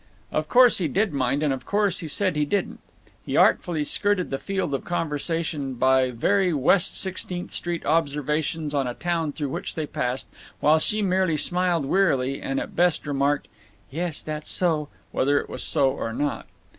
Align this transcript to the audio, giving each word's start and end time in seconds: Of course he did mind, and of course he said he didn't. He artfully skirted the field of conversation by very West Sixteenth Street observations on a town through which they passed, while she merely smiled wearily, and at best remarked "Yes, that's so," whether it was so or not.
Of 0.31 0.49
course 0.49 0.79
he 0.79 0.87
did 0.87 1.13
mind, 1.13 1.43
and 1.43 1.53
of 1.53 1.63
course 1.67 1.99
he 1.99 2.07
said 2.07 2.35
he 2.35 2.43
didn't. 2.43 2.79
He 3.23 3.37
artfully 3.37 3.83
skirted 3.83 4.31
the 4.31 4.39
field 4.39 4.73
of 4.73 4.83
conversation 4.83 5.75
by 5.75 6.09
very 6.09 6.53
West 6.53 6.99
Sixteenth 6.99 7.51
Street 7.51 7.85
observations 7.85 8.73
on 8.73 8.87
a 8.87 8.95
town 8.95 9.31
through 9.31 9.49
which 9.49 9.75
they 9.75 9.85
passed, 9.85 10.27
while 10.59 10.79
she 10.79 11.03
merely 11.03 11.37
smiled 11.37 11.85
wearily, 11.85 12.41
and 12.41 12.59
at 12.59 12.75
best 12.75 13.05
remarked 13.05 13.47
"Yes, 13.91 14.23
that's 14.23 14.49
so," 14.49 14.89
whether 15.11 15.39
it 15.39 15.47
was 15.51 15.61
so 15.63 15.91
or 15.91 16.13
not. 16.13 16.47